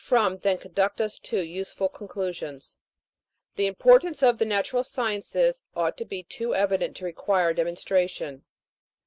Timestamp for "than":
0.39-0.57